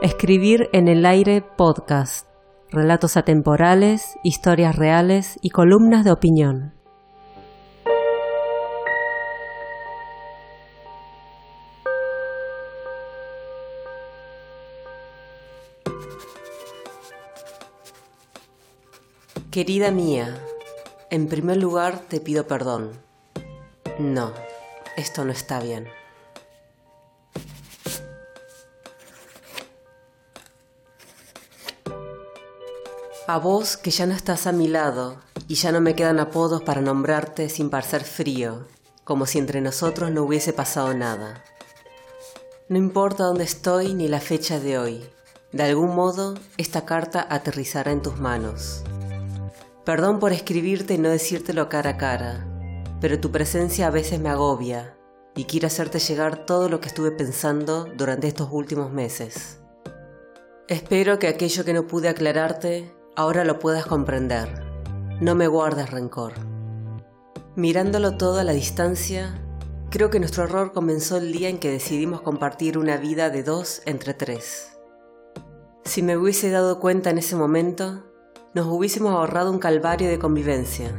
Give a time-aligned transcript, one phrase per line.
[0.00, 2.28] Escribir en el aire podcast.
[2.70, 6.72] Relatos atemporales, historias reales y columnas de opinión.
[19.50, 20.38] Querida mía,
[21.10, 22.92] en primer lugar te pido perdón.
[23.98, 24.32] No,
[24.96, 25.88] esto no está bien.
[33.30, 36.62] A vos que ya no estás a mi lado y ya no me quedan apodos
[36.62, 38.66] para nombrarte sin parecer frío,
[39.04, 41.44] como si entre nosotros no hubiese pasado nada.
[42.70, 45.04] No importa dónde estoy ni la fecha de hoy,
[45.52, 48.82] de algún modo esta carta aterrizará en tus manos.
[49.84, 52.46] Perdón por escribirte y no decírtelo cara a cara,
[52.98, 54.96] pero tu presencia a veces me agobia
[55.36, 59.58] y quiero hacerte llegar todo lo que estuve pensando durante estos últimos meses.
[60.66, 64.48] Espero que aquello que no pude aclararte ahora lo puedas comprender.
[65.20, 66.34] No me guardes rencor.
[67.56, 69.42] Mirándolo todo a la distancia,
[69.90, 73.82] creo que nuestro error comenzó el día en que decidimos compartir una vida de dos
[73.86, 74.78] entre tres.
[75.84, 78.04] Si me hubiese dado cuenta en ese momento,
[78.54, 80.92] nos hubiésemos ahorrado un calvario de convivencia.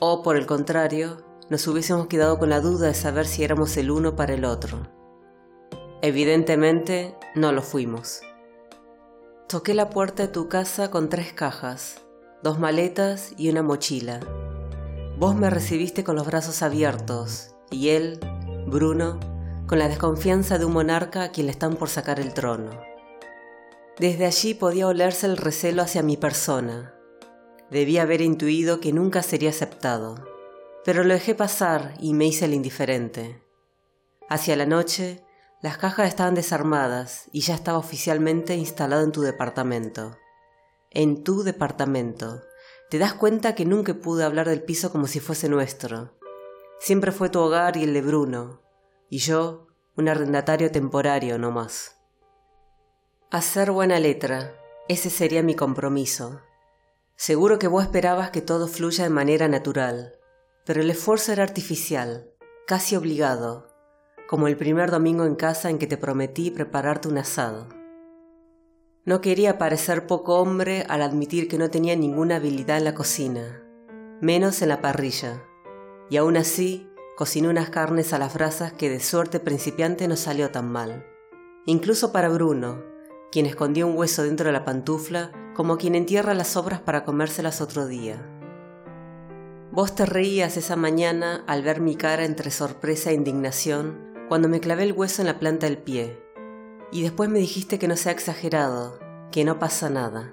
[0.00, 1.18] O, por el contrario,
[1.50, 4.88] nos hubiésemos quedado con la duda de saber si éramos el uno para el otro.
[6.02, 8.22] Evidentemente, no lo fuimos.
[9.54, 12.02] Toqué la puerta de tu casa con tres cajas,
[12.42, 14.18] dos maletas y una mochila.
[15.16, 18.18] Vos me recibiste con los brazos abiertos y él,
[18.66, 19.20] Bruno,
[19.68, 22.72] con la desconfianza de un monarca a quien le están por sacar el trono.
[23.96, 26.92] Desde allí podía olerse el recelo hacia mi persona.
[27.70, 30.16] Debía haber intuido que nunca sería aceptado,
[30.84, 33.40] pero lo dejé pasar y me hice el indiferente.
[34.28, 35.24] Hacia la noche
[35.64, 40.18] las cajas estaban desarmadas y ya estaba oficialmente instalado en tu departamento.
[40.90, 42.42] En tu departamento.
[42.90, 46.18] Te das cuenta que nunca pude hablar del piso como si fuese nuestro.
[46.80, 48.60] Siempre fue tu hogar y el de Bruno,
[49.08, 51.96] y yo un arrendatario temporario no más.
[53.30, 54.54] Hacer buena letra,
[54.86, 56.42] ese sería mi compromiso.
[57.16, 60.18] Seguro que vos esperabas que todo fluya de manera natural,
[60.66, 62.28] pero el esfuerzo era artificial,
[62.66, 63.73] casi obligado,
[64.28, 67.68] como el primer domingo en casa en que te prometí prepararte un asado.
[69.04, 73.62] No quería parecer poco hombre al admitir que no tenía ninguna habilidad en la cocina,
[74.22, 75.44] menos en la parrilla,
[76.08, 80.50] y aún así cociné unas carnes a las brasas que de suerte principiante no salió
[80.50, 81.04] tan mal.
[81.66, 82.82] Incluso para Bruno,
[83.30, 87.60] quien escondió un hueso dentro de la pantufla como quien entierra las sobras para comérselas
[87.60, 88.16] otro día.
[89.70, 94.60] Vos te reías esa mañana al ver mi cara entre sorpresa e indignación cuando me
[94.60, 96.18] clavé el hueso en la planta del pie.
[96.90, 98.98] Y después me dijiste que no sea exagerado,
[99.30, 100.32] que no pasa nada.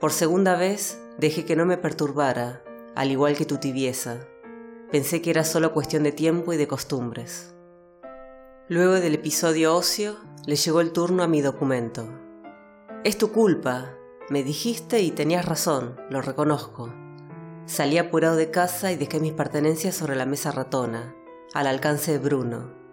[0.00, 2.64] Por segunda vez dejé que no me perturbara,
[2.94, 4.26] al igual que tu tibieza.
[4.90, 7.54] Pensé que era solo cuestión de tiempo y de costumbres.
[8.68, 10.16] Luego del episodio ocio,
[10.46, 12.08] le llegó el turno a mi documento.
[13.02, 13.96] Es tu culpa,
[14.30, 16.94] me dijiste y tenías razón, lo reconozco.
[17.66, 21.14] Salí apurado de casa y dejé mis pertenencias sobre la mesa ratona,
[21.52, 22.83] al alcance de Bruno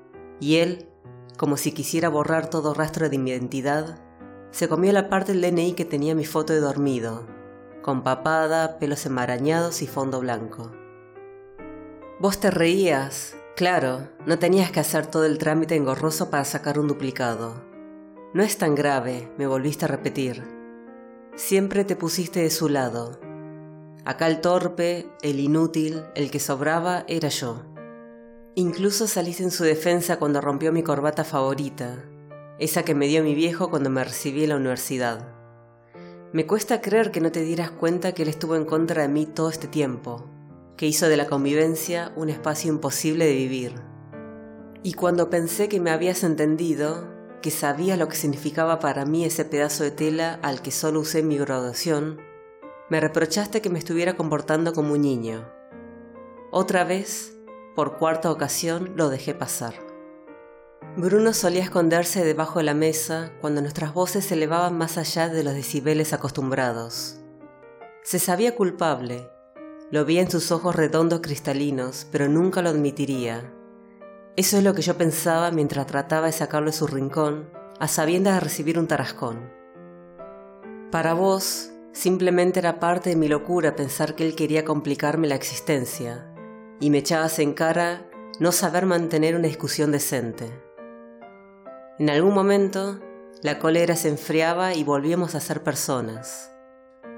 [0.41, 0.89] y él,
[1.37, 4.01] como si quisiera borrar todo rastro de mi identidad,
[4.49, 7.25] se comió la parte del DNI que tenía mi foto de dormido,
[7.81, 10.71] con papada, pelos enmarañados y fondo blanco.
[12.19, 16.87] Vos te reías, claro, no tenías que hacer todo el trámite engorroso para sacar un
[16.87, 17.63] duplicado.
[18.33, 20.43] No es tan grave, me volviste a repetir.
[21.35, 23.19] Siempre te pusiste de su lado.
[24.05, 27.70] Acá el torpe, el inútil, el que sobraba era yo.
[28.55, 32.03] Incluso saliste en su defensa cuando rompió mi corbata favorita,
[32.59, 35.33] esa que me dio mi viejo cuando me recibí en la universidad.
[36.33, 39.25] Me cuesta creer que no te dieras cuenta que él estuvo en contra de mí
[39.25, 40.25] todo este tiempo,
[40.75, 43.75] que hizo de la convivencia un espacio imposible de vivir.
[44.83, 47.07] Y cuando pensé que me habías entendido,
[47.41, 51.19] que sabías lo que significaba para mí ese pedazo de tela al que solo usé
[51.19, 52.19] en mi graduación,
[52.89, 55.47] me reprochaste que me estuviera comportando como un niño.
[56.51, 57.37] Otra vez
[57.75, 59.73] por cuarta ocasión lo dejé pasar.
[60.97, 65.43] Bruno solía esconderse debajo de la mesa cuando nuestras voces se elevaban más allá de
[65.43, 67.17] los decibeles acostumbrados.
[68.03, 69.29] Se sabía culpable,
[69.89, 73.53] lo vi en sus ojos redondos cristalinos, pero nunca lo admitiría.
[74.35, 78.35] Eso es lo que yo pensaba mientras trataba de sacarlo de su rincón, a sabiendas
[78.35, 79.51] de recibir un tarascón.
[80.91, 86.30] Para vos, simplemente era parte de mi locura pensar que él quería complicarme la existencia,
[86.81, 90.51] y me echabas en cara no saber mantener una discusión decente.
[91.99, 92.99] En algún momento
[93.43, 96.51] La cólera se enfriaba y volvíamos a ser personas.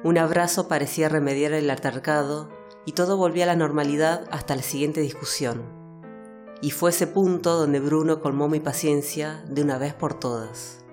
[0.06, 2.50] Un abrazo parecía remediar el altercado
[2.86, 5.63] y todo volvía a la normalidad hasta la siguiente discusión.
[6.62, 10.86] Y fue ese punto donde Bruno colmó mi paciencia de una vez por todas.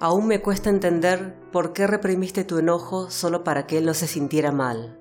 [0.00, 4.08] Aún me cuesta entender por qué reprimiste tu enojo solo para que él no se
[4.08, 4.99] sintiera mal.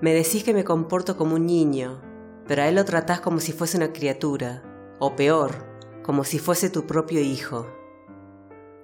[0.00, 2.00] Me decís que me comporto como un niño,
[2.46, 4.62] pero a él lo tratás como si fuese una criatura,
[5.00, 5.66] o peor,
[6.02, 7.66] como si fuese tu propio hijo.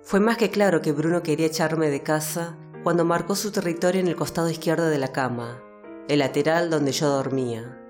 [0.02, 4.08] Fue más que claro que Bruno quería echarme de casa cuando marcó su territorio en
[4.08, 5.62] el costado izquierdo de la cama,
[6.08, 7.80] el lateral donde yo dormía.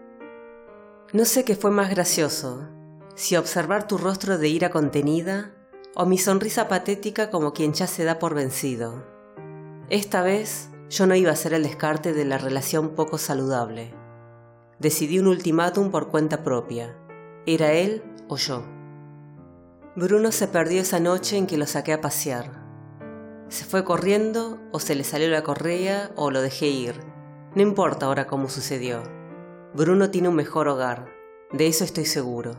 [1.12, 2.68] No sé qué fue más gracioso,
[3.14, 5.52] si observar tu rostro de ira contenida
[5.94, 9.02] o mi sonrisa patética como quien ya se da por vencido.
[9.88, 13.92] Esta vez yo no iba a ser el descarte de la relación poco saludable.
[14.78, 16.96] Decidí un ultimátum por cuenta propia.
[17.46, 18.64] Era él o yo.
[19.96, 22.62] Bruno se perdió esa noche en que lo saqué a pasear.
[23.48, 26.94] Se fue corriendo o se le salió la correa o lo dejé ir.
[27.56, 29.02] No importa ahora cómo sucedió.
[29.74, 31.08] Bruno tiene un mejor hogar,
[31.52, 32.54] de eso estoy seguro.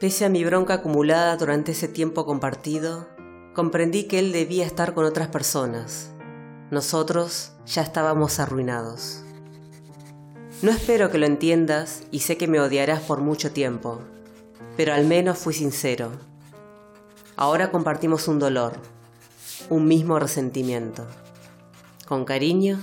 [0.00, 3.08] Pese a mi bronca acumulada durante ese tiempo compartido,
[3.54, 6.14] comprendí que él debía estar con otras personas.
[6.70, 9.22] Nosotros ya estábamos arruinados.
[10.60, 14.00] No espero que lo entiendas y sé que me odiarás por mucho tiempo,
[14.76, 16.10] pero al menos fui sincero.
[17.36, 18.74] Ahora compartimos un dolor,
[19.70, 21.06] un mismo resentimiento.
[22.06, 22.78] Con cariño,